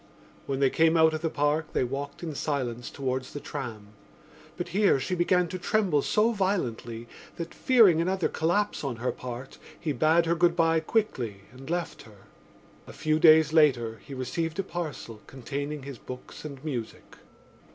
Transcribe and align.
When 0.47 0.59
they 0.61 0.71
came 0.71 0.97
out 0.97 1.13
of 1.13 1.21
the 1.21 1.29
Park 1.29 1.73
they 1.73 1.83
walked 1.83 2.23
in 2.23 2.33
silence 2.33 2.89
towards 2.89 3.33
the 3.33 3.39
tram; 3.39 3.89
but 4.57 4.69
here 4.69 4.99
she 4.99 5.13
began 5.13 5.47
to 5.49 5.59
tremble 5.59 6.01
so 6.01 6.31
violently 6.31 7.07
that, 7.35 7.53
fearing 7.53 8.01
another 8.01 8.27
collapse 8.27 8.83
on 8.83 8.95
her 8.95 9.11
part, 9.11 9.59
he 9.79 9.91
bade 9.91 10.25
her 10.25 10.33
good 10.33 10.55
bye 10.55 10.79
quickly 10.79 11.41
and 11.51 11.69
left 11.69 12.01
her. 12.01 12.23
A 12.87 12.93
few 12.93 13.19
days 13.19 13.53
later 13.53 13.99
he 14.03 14.15
received 14.15 14.57
a 14.57 14.63
parcel 14.63 15.21
containing 15.27 15.83
his 15.83 15.99
books 15.99 16.43
and 16.45 16.65
music. 16.65 17.17